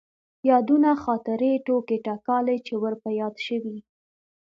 [0.49, 3.77] يادونه ،خاطرې، ټوکې تکالې چې ور په ياد شوي.